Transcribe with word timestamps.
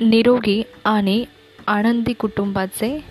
निरोगी 0.00 0.62
आणि 0.84 1.24
आनंदी 1.66 2.12
कुटुंबाचे 2.12 3.04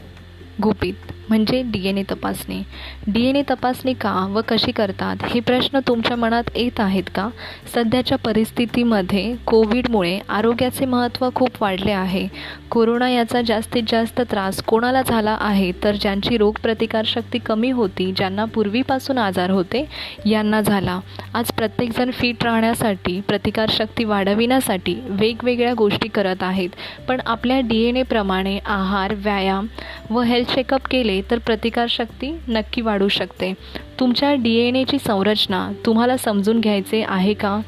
गुपित. 0.64 1.12
म्हणजे 1.30 1.62
डी 1.66 1.88
एन 1.88 1.98
ए 1.98 2.04
तपासणी. 2.12 2.64
डी 3.08 3.26
एन 3.26 3.36
ए 3.36 3.42
तपासणी 3.50 3.94
का 3.94 4.14
व 4.32 4.42
कशी 4.48 4.72
करतात? 4.72 5.16
हे 5.24 5.40
प्रश्न 5.40 5.80
तुमच्या 5.88 6.18
मनात 6.18 6.44
येत 6.56 6.80
आहेत 6.80 7.04
का? 7.16 7.30
सध्याच्या 7.76 8.18
परिस्थितीमध्ये 8.18 9.36
कोविडमुळे 9.46 10.20
आरोग्याचे 10.30 10.86
महत्त्व 10.86 11.30
खूप 11.36 11.50
वाढले 11.62 11.92
आहे. 11.92 12.28
कोरोना 12.72 13.10
याचा 13.10 13.42
जास्तीत 13.42 13.84
जास्त 13.88 14.22
त्रास 14.32 14.62
कोणाला 14.64 15.02
झाला 15.02 15.38
आहे? 15.40 15.72
तर 15.84 15.96
ज्यांची 15.96 16.38
रोगप्रतिकारशक्ती 16.38 17.38
कमी 17.38 17.72
होती 17.72 18.12
ज्यांना 18.12 18.46
पूर्वीपासून 18.46 19.18
आजार 19.18 19.50
होते 19.50 19.86
यांना 20.26 20.62
झाला. 20.62 21.00
आज 21.34 21.52
प्रत्येकजण 21.52 22.12
फिट 22.12 22.44
राहण्यासाठी 22.44 23.22
प्रतिकारशक्ती 23.22 24.04
वाढविण्यासाठी 24.04 24.96
वेगवेगळ्या 25.10 25.74
गोष्टी 25.74 26.08
करत 26.08 26.44
आहेत. 26.44 26.70
पण 27.08 27.22
आपल्या 27.26 27.60
डी 27.60 27.82
एन 27.84 27.98
एप्रमाणे 27.98 28.60
आहार 28.66 29.14
व्यायाम 29.18 29.68
व 30.10 30.22
हेल्थ 30.22 30.54
चेकअप 30.56 30.88
केले 30.92 31.15
तर 31.22 31.38
प्रतिकारशक्ती 31.38 32.40
नक्की 32.48 32.82
वाढू 32.82 33.08
शकते. 33.08 33.54
तुमच्या 34.00 34.34
डी 34.36 34.56
एन 34.56 34.76
एची 34.76 34.98
संरचना 35.00 35.72
तुम्हाला 35.86 36.18
समजून 36.18 36.60
घ्यायचे 36.60 37.04
आहे 37.08 37.34
का? 37.34 37.62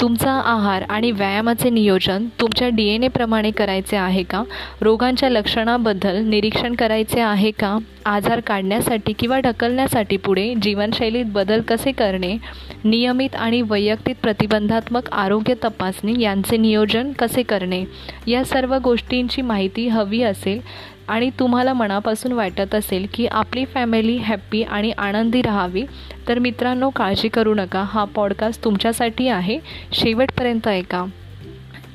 तुमचा 0.00 0.32
आहार 0.32 0.82
आणि 0.82 1.10
व्यायामाचे 1.10 1.70
नियोजन 1.70 2.26
तुमच्या 2.40 2.68
डी 2.68 2.86
एन 2.86 3.02
एप्रमाणे 3.02 3.50
करायचे 3.50 3.96
आहे 3.96 4.22
का? 4.22 4.42
रोगांच्या 4.80 5.28
लक्षणाबद्दल 5.28 6.16
निरीक्षण 6.16 6.74
करायचे 6.74 7.20
आहे 7.20 7.50
का? 7.50 7.78
आजार 8.06 8.40
काढण्यासाठी 8.40 9.12
किंवा 9.12 9.38
ढकलण्यासाठी 9.38 10.16
पुढे 10.16 10.54
जीवनशैलीत 10.62 11.24
बदल 11.28 11.60
कसे 11.60 11.92
करणे? 11.92 12.36
नियमित 12.84 13.36
आणि 13.36 13.62
वैयक्तिक 13.62 14.16
प्रतिबंधात्मक 14.22 15.12
आरोग्य 15.12 15.54
तपासणी 15.64 16.22
यांचे 16.22 16.56
नियोजन 16.56 17.12
कसे 17.12 17.42
करणे? 17.42 17.84
या 18.26 18.44
सर्व 18.44 18.78
गोष्टींची 18.84 19.42
माहिती 19.42 19.88
हवी 19.88 20.22
असेल 20.22 20.60
आणि 21.08 21.30
तुम्हाला 21.38 21.72
मनापासून 21.72 22.32
वाटत 22.32 22.74
असेल 22.74 23.06
की 23.14 23.26
आपली 23.26 23.64
फॅमिली 23.64 24.16
हॅप्पी 24.16 24.62
आणि 24.62 24.92
आनंदी 24.98 25.42
राहावी 25.42 25.82
तर 26.28 26.38
मित्रांनो 26.38 26.90
काळजी 26.90 27.28
करू 27.28 27.54
नका. 27.54 27.84
हा 27.88 28.04
पॉडकास्ट 28.04 28.64
तुमच्यासाठी 28.64 29.28
आहे. 29.28 29.58
शेवटपर्यंत 29.92 30.68
ऐका. 30.68 31.04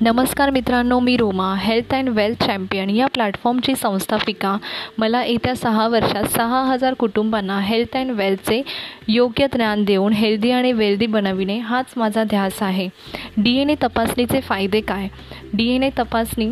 नमस्कार 0.01 0.49
मित्रांनो 0.49 0.99
मी 0.99 1.17
Roma 1.17 1.55
health 1.55 1.95
and 1.95 2.09
wealth 2.09 2.43
champion 2.43 2.89
या 2.89 3.07
प्लॅटफॉर्मची 3.07 3.75
संस्थापिका. 3.75 4.57
मला 4.97 5.23
येत्या 5.23 5.55
सहा 5.55 5.87
वर्षात 5.87 6.23
सहा 6.23 6.63
हजार 6.63 6.93
कुटुंबांना 6.93 7.59
हेल्थ 7.59 7.97
अँड 7.97 8.11
वेल्थचे 8.11 8.61
योग्य 9.07 9.47
ज्ञान 9.53 9.83
देऊन 9.83 10.13
हेल्दी 10.13 10.51
आणि 10.51 10.71
वेल्दी 10.71 11.05
बनविणे 11.05 11.57
हाच 11.57 11.85
माझा 11.97 12.23
ध्यास 12.23 12.63
आहे. 12.63 12.89
डी 13.37 13.57
एन 13.57 13.69
ए 13.69 13.75
तपासणीचे 13.83 14.41
फायदे 14.41 14.81
काय? 14.81 15.07
डी 15.53 15.75
एन 15.75 15.83
ए 15.83 15.89
तपासणी 15.99 16.49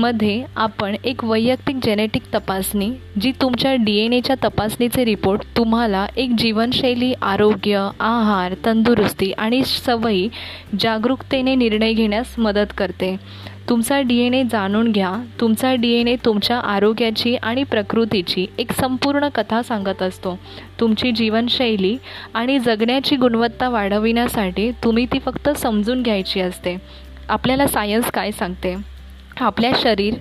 मध्ये 0.00 0.44
आपण 0.56 0.94
एक 1.04 1.24
वैयक्तिक 1.24 1.76
जेनेटिक 1.84 2.22
तपासणी 2.34 2.90
जी 3.20 3.32
तुमच्या 3.40 3.74
डी 3.74 3.96
एन 3.96 4.12
एच्या 4.12 4.36
तपासणीचे 4.44 5.04
रिपोर्ट 5.04 5.42
तुम्हाला 5.56 6.06
एक 6.16 6.30
जीवनशैली 6.38 7.12
आरोग्य 7.22 7.88
आहार 8.00 8.54
तंदुरुस्ती 8.64 9.30
आणि 9.32 9.62
सवयी 9.64 10.28
जागरूकतेने 10.80 11.54
निर्णय 11.54 11.92
घेण्यास 11.92 12.34
मदत 12.38 12.72
करते. 12.78 13.16
तुमचा 13.68 14.00
डी 14.00 14.16
एन 14.18 14.34
ए 14.34 14.42
जाणून 14.50 14.90
घ्या. 14.92 15.12
तुमचा 15.40 15.74
डी 15.74 15.90
एन 15.92 16.08
ए 16.08 16.16
तुमच्या 16.24 16.58
आरोग्याची 16.58 17.34
आणि 17.36 17.64
प्रकृतीची 17.64 18.46
एक 18.58 18.72
संपूर्ण 18.72 19.28
कथा 19.28 19.62
सांगत 19.62 20.02
असतो. 20.02 20.38
तुमची 20.80 21.12
जीवनशैली 21.12 21.96
आणि 22.34 22.58
जगण्याची 22.58 23.16
गुणवत्ता 23.16 23.68
वाढविण्यासाठी 23.68 24.70
तुम्ही 24.84 25.06
ती 25.12 25.18
फक्त 25.18 25.48
समजून 25.48 26.02
घ्यायची 26.02 26.40
असते. 26.40 26.76
आपल्याला 27.28 27.66
सायन्स 27.66 28.10
काय 28.10 28.30
सांगते? 28.30 28.99
आपल्या 29.40 29.70
शरीर 29.82 30.14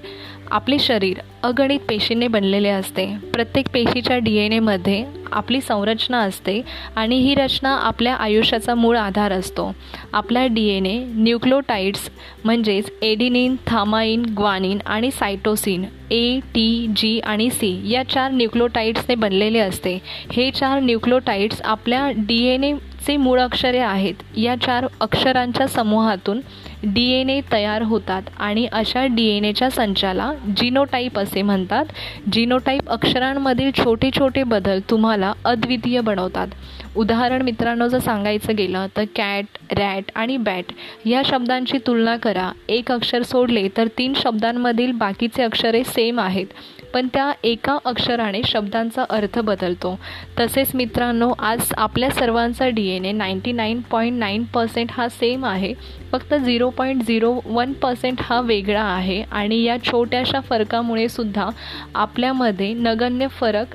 आपले 0.52 0.78
शरीर 0.80 1.18
अगणित 1.44 1.80
पेशींनी 1.80 2.28
बनलेले 2.28 2.70
असते. 2.70 3.06
प्रत्येक 3.34 3.68
पेशीच्या 3.70 4.18
डी 4.18 4.36
एन 4.36 4.54
एमध्ये 4.54 5.04
आपली 5.32 5.60
संरचना 5.62 6.20
असते 6.20 6.62
आणि 6.96 7.18
ही 7.18 7.36
रचना 7.36 7.76
आपल्या 7.78 8.14
आयुष्याचा 8.16 8.76
मूळ 8.76 8.98
आधार 8.98 9.32
असतो. 9.32 9.72
आपला 10.14 10.46
डी 10.48 10.68
एन 10.68 10.86
ए 10.86 10.98
न्यूक्लोटाइड्स 11.08 12.10
म्हणजेच 12.44 12.92
एडिनिन 13.02 13.56
थामाइन 13.68 14.24
ग्वानिन 14.38 14.80
आणि 14.86 15.12
सायटोसिन 15.12 15.86
ए 16.12 16.40
टी 16.56 16.88
जी 16.96 17.20
आणि 17.20 17.50
सी 17.50 17.76
या 17.92 18.04
चार 18.04 18.32
न्यूक्लोटाइड्सने 18.32 19.16
बनलेले 19.16 19.60
असते. 19.60 19.98
हे 20.32 20.50
चार 20.52 20.80
न्यूक्लोटाइड्स 20.80 21.62
आपल्या 21.62 22.10
डी 22.18 22.44
एन 22.46 22.64
एचे 22.64 23.18
मूळ 23.18 23.40
अक्षरे 23.40 23.80
आहेत. 23.80 24.14
या 24.38 24.56
चार 24.56 24.88
अक्षरांच्या 25.00 25.68
समूहातून 25.68 26.40
डी 26.84 27.10
एन 27.12 27.30
ए 27.30 27.42
तयार 27.52 27.82
होतात 27.82 28.22
आणि 28.38 28.68
अशा 28.72 29.06
डी 29.06 29.26
एन 29.38 29.46
एच्या 29.46 29.70
संचाला 29.70 30.32
जिनोटाईप 30.58 31.20
असे 31.20 31.42
म्हणतात. 31.42 31.86
जिनोटाईप 32.34 32.90
अक्षरांमधील 32.90 33.72
छोटे 33.78 34.10
छोटे 34.20 34.44
बदल 34.44 34.80
तुम्हाला 34.90 35.34
अद्वितीय 35.46 36.02
बनवतात. 36.02 36.48
उदाहरण 36.96 37.42
मित्रांनो 37.42 37.88
जर 37.88 38.00
सांगायचं 38.00 38.56
गेलं 38.56 38.88
तर 38.98 39.04
कॅट 39.16 39.46
रॅट 39.72 40.12
आणि 40.16 40.38
बॅट 40.38 40.72
या 41.06 41.22
शब्दांची 41.26 41.78
तुलना 41.88 42.16
करा. 42.18 42.52
एक 42.70 42.92
अक्षर 42.92 43.22
सोडले 43.22 43.68
तर 43.78 43.88
तीन 43.98 44.14
शब्दांमधील 44.14 44.92
बाकीचे 44.92 45.44
अक्षरे 45.44 45.84
सेम 45.84 46.20
आहेत. 46.20 46.48
पण 46.94 47.08
त्या 47.14 47.32
एका 47.44 47.78
अक्षराने 47.86 48.42
शब्दांचा 48.46 49.06
अर्थ 49.10 49.40
बदलतो. 49.40 50.00
तसेच 50.40 50.76
मित्रांनो 50.76 51.34
आज 51.40 51.72
आपल्या 51.78 52.10
सर्वांचा 52.10 52.70
D 52.70 52.88
N 52.88 53.06
A 53.06 53.12
ninety 53.12 53.52
nine 53.52 53.82
point 53.82 54.20
nine 54.20 54.44
percent 54.44 54.90
हा 54.92 55.10
सेम 55.10 55.46
आहे. 55.46 55.74
फक्त 56.12 56.34
zero 56.34 56.70
point 56.70 57.04
zero 57.04 57.40
one 57.46 57.74
percent 57.74 58.18
हा 58.22 58.42
वेगळा 58.42 58.84
आहे. 58.84 59.24
आणि 59.32 59.64
या 59.64 59.84
छोट्याशा 59.84 60.40
फरकामुळे 60.40 61.10
सुद्धा 61.10 61.50
आपल्यामध्ये 61.96 62.74
नगण्य 62.74 63.28
फरक 63.28 63.66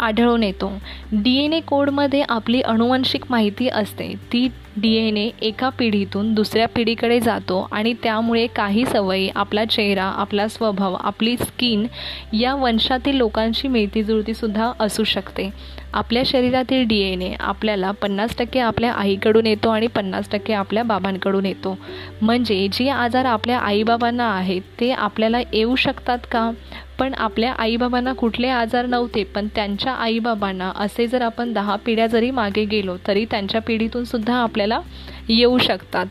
आढळून 0.00 0.42
येतो. 0.42 0.72
डी 1.12 1.44
एन 1.44 1.52
ए 1.52 1.60
कोडमध्ये 1.60 2.24
आपली 2.28 2.60
अनुवंशिक 2.60 3.24
माहिती 3.30 3.68
असते. 3.68 4.14
ती 4.32 4.48
डी 4.80 4.92
एन 4.96 5.16
ए 5.16 5.30
एका 5.42 5.68
पिढीतून 5.68 6.32
दुसऱ्या 6.34 6.66
पिढीकडे 6.68 7.20
जातो 7.20 7.68
आणि 7.72 7.92
त्यामुळे 8.02 8.46
काही 8.46 8.84
सवयी 8.86 9.28
आपला 9.34 9.64
चेहरा 9.64 10.04
आपला 10.04 10.48
स्वभाव 10.48 10.94
आपली 10.94 11.36
स्किन 11.36 11.86
या 12.32 12.54
वंशातील 12.54 13.16
लोकांशी 13.16 13.68
मिळतीजुळतीसुद्धा 13.68 14.72
असू 14.80 15.04
शकते. 15.04 15.50
आपल्या 15.94 16.22
शरीरातील 16.26 16.84
डी 16.86 16.98
एन 17.02 17.22
ए 17.22 17.32
आपल्याला 17.40 17.90
पन्नास 17.92 18.36
टक्के 18.38 18.60
आपल्या 18.60 18.92
आईकडून 18.92 19.46
येतो 19.46 19.70
आणि 19.70 19.86
पन्नास 19.86 20.28
टक्के 20.32 20.52
आपल्या 20.52 20.82
बाबांकडून 20.82 21.46
येतो. 21.46 21.76
म्हणजे 22.22 22.66
जे 22.72 22.88
आजार 22.88 23.24
आपल्या 23.24 23.58
आईबाबांना 23.58 24.28
आहेत 24.30 24.62
ते 24.80 24.90
आपल्याला 24.92 25.40
येऊ 25.52 25.74
शकतात 25.76 26.26
का? 26.30 26.50
पण 26.98 27.14
आपल्या 27.14 27.52
आईबाबांना 27.52 28.12
कुठले 28.12 28.48
आजार 28.48 28.86
नव्हते 28.86 29.22
पण 29.24 29.48
त्यांच्या 29.54 29.92
आईबाबांना 29.92 30.70
असे 30.76 31.06
जर 31.06 31.22
आपण 31.22 31.52
दहा 31.52 31.76
पिढ्या 31.76 32.06
जरी 32.06 32.30
मागे 32.30 32.64
गेलो 32.64 32.96
तरी 33.06 33.24
त्यांच्या 33.24 33.60
पिढीतून 33.62 34.04
सुद्धा 34.04 34.34
आपल्याला 34.34 34.80
येऊ 35.28 35.58
शकतात. 35.58 36.06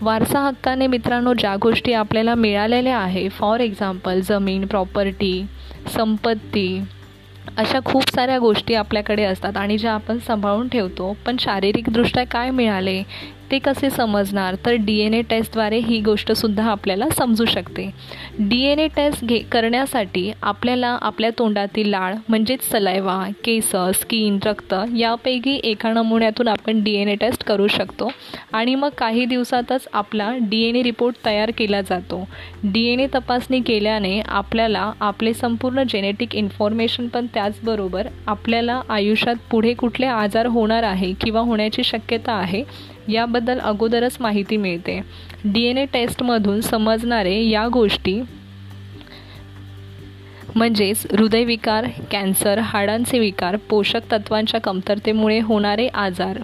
वारसा 0.00 0.40
हक्काने 0.40 0.86
मित्रांनो 0.86 1.34
ज्या 1.34 1.56
गोष्टी 1.62 1.92
आपल्याला 1.92 2.34
मिळालेल्या 2.34 2.98
आहे 2.98 3.28
फॉर 3.30 3.60
एक्झाम्पल 3.60 4.20
जमीन 4.20 4.66
प्रॉपर्टी 4.66 5.42
संपत्ती 5.94 6.80
अशा 7.56 7.78
खूप 7.84 8.02
साऱ्या 8.14 8.38
गोष्टी 8.38 8.74
आपल्याकडे 8.74 9.24
असतात 9.24 9.56
आणि 9.56 9.78
ज्या 9.78 9.92
आपण 9.92 10.18
सांभाळून 10.18 10.68
ठेवतो. 10.68 11.16
पण 11.26 11.36
शारीरिकदृष्ट्या 11.40 12.24
काय 12.24 12.50
मिळाले? 12.50 13.02
ते 13.50 13.58
कसे 13.58 13.88
समजणार? 13.90 14.54
तर 14.64 14.74
डी 14.84 14.98
एन 15.00 15.14
ए 15.14 15.20
टेस्टद्वारे 15.30 15.78
ही 15.80 16.00
गोष्टसुद्धा 16.00 16.64
आपल्याला 16.70 17.08
समजू 17.18 17.44
शकते. 17.44 17.88
डी 18.40 18.60
एन 18.62 18.78
ए 18.78 18.86
टेस्ट 18.96 19.24
घे 19.24 19.38
करण्यासाठी 19.52 20.30
आपल्याला 20.42 20.96
आपल्या 21.02 21.30
तोंडातील 21.38 21.88
लाळ 21.90 22.14
म्हणजेच 22.28 22.68
सलायवा 22.70 23.18
केस 23.44 23.70
स्किन 23.94 24.38
रक्त 24.44 24.74
यापैकी 24.96 25.58
एका 25.64 25.92
नमुन्यातून 25.92 26.48
आपण 26.48 26.82
डी 26.84 26.94
एन 26.94 27.08
ए 27.08 27.14
टेस्ट 27.20 27.44
करू 27.44 27.66
शकतो 27.68 28.10
आणि 28.52 28.74
मग 28.74 28.88
काही 28.98 29.24
दिवसातच 29.24 29.88
आपला 29.92 30.30
डी 30.40 30.62
एन 30.62 30.76
ए 30.76 30.82
रिपोर्ट 30.82 31.16
तयार 31.24 31.50
केला 31.58 31.80
जातो. 31.80 32.24
डी 32.64 32.84
एन 32.86 33.00
ए 33.00 33.06
तपासणी 33.14 33.60
केल्याने 33.66 34.20
आपल्याला 34.20 34.90
आपले 35.00 35.34
संपूर्ण 35.34 35.82
जेनेटिक 35.88 36.34
इन्फॉर्मेशन 36.36 37.08
पण 37.08 37.26
त्याचबरोबर 37.34 38.06
आपल्याला 38.26 38.80
आयुष्यात 38.88 39.36
पुढे 39.50 39.74
कुठले 39.74 40.06
आजार 40.06 40.46
होणार 40.46 40.82
आहे 40.82 41.12
किंवा 41.20 41.40
होण्याची 41.40 41.84
शक्यता 41.84 42.32
आहे 42.32 42.62
याबद्दल 43.10 43.58
अगोदरच 43.58 44.16
माहिती 44.20 44.56
मिळते. 44.56 45.00
डी 45.44 45.62
एन 45.62 45.78
ए 45.78 45.84
टेस्टमधून 45.92 46.60
समजणारे 46.60 47.42
या 47.42 47.68
गोष्टी 47.68 48.20
म्हणजेच 50.54 51.06
हृदयविकार 51.10 51.86
कॅन्सर 52.10 52.58
हाडांचे 52.58 53.18
विकार 53.18 53.56
पोषक 53.56 54.10
तत्वांच्या 54.12 54.60
कमतरतेमुळे 54.60 55.40
होणारे 55.40 55.86
आजार. 55.86 56.38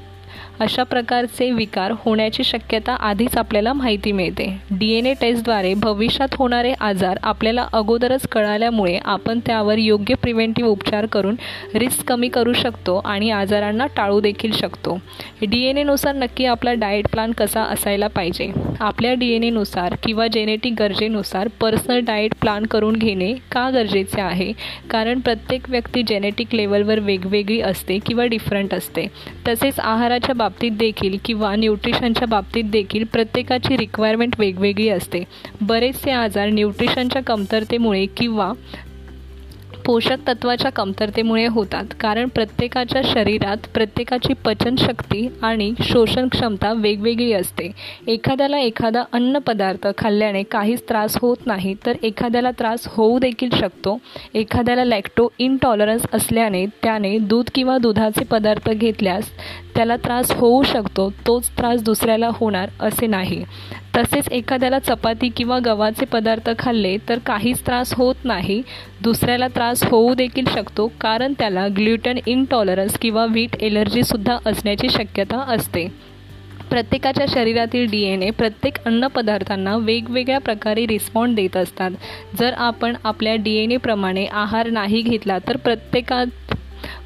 अशा 0.61 0.83
प्रकारचे 0.83 1.51
विकार 1.51 1.93
होण्याची 1.99 2.45
शक्यता 2.45 2.93
आधीच 2.95 3.37
आपल्याला 3.37 3.73
माहिती 3.73 4.13
मिळते. 4.13 4.47
डी 4.71 4.91
एन 4.93 5.07
ए 5.07 5.15
टेस्टद्वारे 5.21 5.75
भविष्यात 5.75 6.35
होणारे 6.35 6.73
आजार 6.81 7.19
आपल्याला 7.23 7.67
अगोदरच 7.73 8.27
कळाल्यामुळे 8.29 8.99
आपण 9.05 9.41
त्यावर 9.47 9.79
योग्य 9.79 10.15
प्रिव्हेंटिव्ह 10.15 10.71
उपचार 10.71 11.07
करून 11.07 11.37
रिस्क 11.75 12.09
कमी 12.09 12.29
करू 12.29 12.53
शकतो 12.53 12.97
आणि 13.05 13.31
आजारांना 13.31 13.87
टाळू 13.87 14.21
देखील 14.21 14.53
शकतो. 14.53 14.99
डी 15.43 15.65
एन 15.65 15.79
एनुसार 15.79 16.15
नक्की 16.15 16.45
आपला 16.45 16.73
डाएट 16.75 17.09
प्लॅन 17.09 17.33
कसा 17.33 17.63
असायला 17.63 18.07
पाहिजे? 18.07 18.51
आपल्या 18.81 19.15
डी 19.15 19.31
एन 19.33 19.45
एनुसार 19.45 19.95
किंवा 20.03 20.27
जेनेटिक 20.27 20.75
गरजेनुसार 20.79 21.49
पर्सनल 21.61 22.01
डाएट 22.01 22.35
प्लॅन 22.41 22.67
करून 22.67 22.97
घेणे 22.97 23.35
का 23.53 23.71
गरजेचे 23.71 24.21
आहे? 24.21 24.53
कारण 24.91 25.21
प्रत्येक 25.21 25.71
व्यक्ती 25.71 26.03
जेनेटिक 26.03 26.55
लेवलवर 26.55 26.99
वेगवेगळी 26.99 27.61
असते 27.61 27.99
किंवा 27.99 28.27
डिफरंट 28.27 28.75
असते. 28.75 29.07
तसेच 29.49 29.75
आहाराच्या 29.79 30.35
बाबतीत 30.47 30.71
देखील 30.71 31.17
किंवा 31.25 31.55
न्यूट्रिशनच्या 31.57 32.27
बाबतीत 32.29 32.65
देखील 32.65 33.05
प्रत्येकाची 33.05 33.77
रिक्वायरमेंट 33.77 34.35
वेगवेगळी 34.39 34.89
असते. 34.89 35.23
बरेचसे 35.61 36.11
आजार 36.11 36.49
न्यूट्रिशनच्या 36.49 37.23
कमतरतेमुळे 37.23 38.07
किंवा 38.07 38.53
पोषक 39.87 40.27
तत्वाच्या 40.29 40.71
कमतरतेमुळे 40.71 41.47
होतात 41.47 41.93
कारण 42.01 42.29
प्रत्येकाच्या 42.29 43.03
शरीरात 43.05 43.67
प्रत्येकाची 43.75 44.33
पचनशक्ती 44.45 45.27
आणि 45.43 45.73
शोषण 45.83 46.29
क्षमता 46.29 46.73
वेगवेगळी 46.73 47.33
असते. 47.33 47.71
एखाद्याला 48.07 48.59
एखादा 48.59 49.03
अन्नपदार्थ 49.13 49.87
खाल्ल्याने 49.99 50.43
काहीच 50.43 50.83
त्रास 50.89 51.17
होत 51.23 51.47
नाही 51.47 51.75
तर 51.87 51.97
एखाद्याला 52.03 52.51
त्रास 52.51 52.87
होऊ 52.87 53.19
देखील 53.19 53.51
शकतो. 53.51 53.97
एखाद्याला 54.35 54.85
लॅक्टो 54.85 55.29
इनटॉलरन्स 55.39 56.07
असल्याने 56.13 56.65
त्याने 56.83 57.17
दूध 57.19 57.51
किंवा 57.55 57.79
दुधाचे 57.79 58.25
पदार्थ 58.25 58.69
घेतल्यास 58.71 59.31
त्याला 59.75 59.97
त्रास 59.97 60.31
होऊ 60.33 60.63
शकतो 60.63 61.11
तोच 61.27 61.49
त्रास 61.59 61.83
दुसऱ्याला 61.83 62.31
होणार 62.33 62.69
असे 62.81 63.07
नाही. 63.07 63.45
तसेच 63.97 64.29
एखाद्याला 64.29 64.79
चपाती 64.79 65.29
किंवा 65.29 65.59
गव्हाचे 65.59 66.05
पदार्थ 66.05 66.51
खाल्ले 66.59 66.97
तर 67.09 67.19
काहीच 67.19 67.67
त्रास 67.67 67.95
होत 67.95 68.25
नाही. 68.25 68.63
दुसऱ्याला 69.03 69.49
त्रास 69.49 69.85
होऊ 69.85 70.15
देखील 70.15 70.45
शकतो 70.55 70.93
कारण 71.01 71.33
त्याला 71.39 71.67
ग्ल्युटन 71.69 72.19
इनटॉलरन्स 72.27 72.99
किंवा 72.99 73.25
व्हीट 73.27 73.57
एलर्जीसुद्धा 73.61 74.39
असण्याची 74.47 74.89
शक्यता 74.89 75.45
असते. 75.49 75.87
प्रत्येकाच्या 76.71 77.27
शरीरातील 77.29 77.87
डी 77.91 78.03
एन 78.03 78.23
ए 78.23 78.31
प्रत्येक 78.31 78.85
अन्नपदार्थांना 78.85 79.77
वेगवेगळ्या 79.77 80.39
प्रकारे 80.39 80.87
रिस्पॉन्ड 80.87 81.37
देत 81.37 81.57
असतात. 81.57 81.91
जर 82.39 82.53
आपण 82.53 82.97
आपल्या 83.05 83.35
डी 83.35 83.55
एन 83.57 83.73
एप्रमाणे 83.73 84.27
आहार 84.33 84.71
नाही 84.71 85.03
घेतला 85.03 85.39
तर 85.39 85.57
प्रत्येकात 85.57 86.55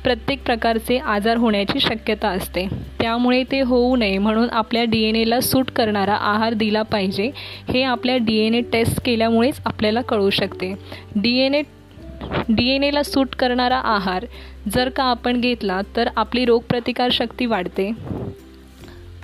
प्रत्येक 0.04 0.42
प्रकारचे 0.44 0.98
आजार 0.98 1.36
होण्याची 1.36 1.80
शक्यता 1.80 2.28
असते. 2.28 2.66
त्यामुळे 3.00 3.42
ते 3.42 3.60
होऊ 3.60 3.96
नये 3.96 4.18
म्हणून 4.18 4.48
आपल्या 4.50 4.84
डी 4.84 5.02
एन 5.02 5.16
एला 5.16 5.40
सूट 5.40 5.70
करणारा 5.70 6.14
आहार 6.14 6.54
दिला 6.54 6.82
पाहिजे. 6.82 7.30
हे 7.68 7.82
आपल्या 7.82 8.16
डी 8.16 8.36
एन 8.36 8.54
ए 8.54 8.60
टेस्ट 8.60 9.00
केल्यामुळेच 9.04 9.60
आपल्याला 9.64 10.00
कळू 10.00 10.30
शकते. 10.30 10.74
D 11.16 11.38
N 11.38 11.54
A 11.54 11.62
D 12.48 12.68
N 12.68 12.84
एला 12.84 13.02
सूट 13.02 13.34
करणारा 13.34 13.78
आहार 13.78 14.24
जर 14.74 14.88
का 14.88 15.04
आपण 15.04 15.40
घेतला 15.40 15.80
तर 15.96 16.08
आपली 16.16 16.44
रोगप्रतिकारशक्ती 16.44 17.46
वाढते. 17.46 17.90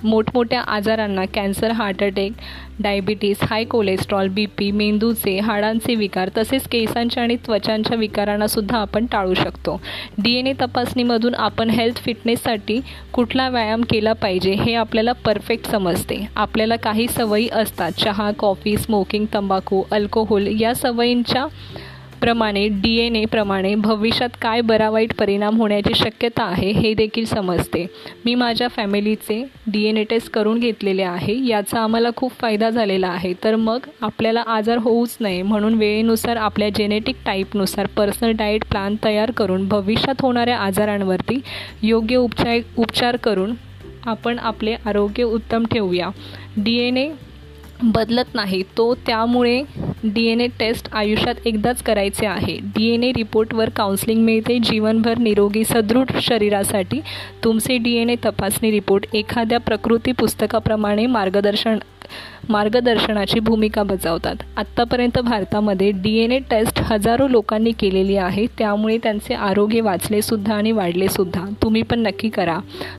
मोठमोठ्या 0.04 0.60
आजारांना 0.60 1.24
cancer 1.34 1.70
heart 1.70 2.02
attack 2.04 2.32
diabetes 2.80 3.38
high 3.42 3.64
cholesterol 3.64 4.28
B 4.28 4.44
P 4.58 4.70
मेंदूचे 4.70 5.38
हाडांचे 5.40 5.94
विकार 5.94 6.30
तसेच 6.36 6.66
केसांच्या 6.68 7.22
आणि 7.22 7.36
त्वचांच्या 7.36 7.96
विकारांनासुद्धा 7.96 8.78
आपण 8.78 9.06
टाळू 9.06 9.34
शकतो. 9.34 9.80
डी 10.18 10.34
एन 10.38 10.46
ए 10.46 10.52
तपासणीमधून 10.60 11.34
आपण 11.34 11.70
हेल्थ 11.70 11.96
फिटनेससाठी 11.96 12.80
कुठला 13.12 13.48
व्यायाम 13.48 13.82
केला 13.90 14.12
पाहिजे 14.12 14.52
हे 14.52 14.74
आपल्याला 14.74 15.12
परफेक्ट 15.24 15.70
समजते. 15.70 16.24
आपल्याला 16.36 16.76
काही 16.76 17.06
सवयी 17.08 17.48
असतात. 17.52 17.92
चहा 17.92 18.30
कॉफी 18.38 18.76
स्मोकिंग 18.76 19.26
तंबाखू 19.34 19.82
अल्कोहोल 19.90 20.60
या 20.60 20.74
सवयींच्या 20.74 21.46
प्रमाणे 22.26 22.66
डी 22.82 22.94
एन 22.98 23.16
एप्रमाणे 23.16 23.74
भविष्यात 23.74 24.30
काय 24.42 24.60
बरा 24.60 24.88
वाईट 24.90 25.12
परिणाम 25.14 25.56
होण्याची 25.56 25.94
शक्यता 25.94 26.44
आहे 26.44 26.70
हे 26.72 26.92
देखील 26.94 27.24
समजते. 27.24 27.84
मी 28.24 28.34
माझ्या 28.34 28.68
फॅमिलीचे 28.68 29.40
डी 29.66 29.84
एन 29.84 29.96
ए 29.96 30.02
टेस्ट 30.04 30.30
करून 30.30 30.58
घेतलेले 30.58 31.02
आहे 31.02 31.36
याचा 31.46 31.80
आम्हाला 31.80 32.10
खूप 32.16 32.32
फायदा 32.40 32.70
झालेला 32.70 33.08
आहे. 33.08 33.32
तर 33.44 33.56
मग 33.56 33.86
आपल्याला 34.02 34.42
आजार 34.46 34.78
होऊच 34.78 35.16
नये 35.20 35.42
म्हणून 35.42 35.74
वेळेनुसार 35.74 36.36
आपल्या 36.36 36.68
जेनेटिक 36.68 37.16
टाईपनुसार 37.26 37.86
पर्सनल 37.86 38.32
डाएट 38.32 38.64
प्लॅन 38.64 38.96
तयार 39.04 39.30
करून 39.30 39.68
भविष्यात 39.68 40.22
होणाऱ्या 40.22 40.58
आजारांवरती 40.58 41.40
योग्य 41.82 42.16
उपचार 42.16 42.58
उपचार 42.76 43.16
करून 43.16 43.54
आपण 44.06 44.38
आपले 44.38 44.74
आरोग्य 44.86 45.22
उत्तम 45.22 45.66
ठेवूया. 45.66 46.10
डी 46.56 46.76
एन 46.78 46.96
ए 46.96 47.08
बदलत 47.84 48.34
नाही 48.34 48.62
तो 48.76 48.94
त्यामुळे 49.06 49.62
डी 50.14 50.26
एन 50.26 50.40
ए 50.40 50.46
टेस्ट 50.58 50.88
आयुष्यात 50.92 51.46
एकदाच 51.46 51.82
करायचे 51.82 52.26
आहे. 52.26 52.58
डी 52.76 52.88
एन 52.94 53.04
ए 53.04 53.10
रिपोर्टवर 53.16 53.68
काउन्सिलिंग 53.68 54.24
मिळते. 54.24 54.58
जीवनभर 54.58 55.18
निरोगी 55.18 55.64
सदृढ 55.64 56.10
शरीरासाठी 56.22 57.00
तुमचे 57.44 57.76
डी 57.78 57.94
एन 57.96 58.10
ए 58.10 58.16
तपासणी 58.24 58.70
रिपोर्ट 58.70 59.06
एखाद्या 59.14 59.60
प्रकृती 59.60 60.12
पुस्तकाप्रमाणे 60.12 61.06
मार्गदर्शन 61.06 61.78
मार्गदर्शनाची 62.48 63.40
भूमिका 63.40 63.82
बजावतात. 63.82 64.36
आत्तापर्यंत 64.56 65.18
भारतामध्ये 65.18 65.90
डी 65.90 66.14
एन 66.16 66.32
ए 66.32 66.38
टेस्ट 66.50 66.80
हजारो 66.80 67.26
लोकांनी 67.28 67.70
केलेली 67.70 68.16
आहे. 68.16 68.46
त्यामुळे 68.58 68.98
त्यांचे 68.98 69.34
आरोग्य 69.34 69.80
वाचलेसुद्धा 69.80 70.54
आणि 70.54 70.72
वाढलेसुद्धा. 70.72 71.44
तुम्ही 71.62 71.82
पण 71.82 72.00
नक्की 72.00 72.28
करा. 72.28 72.58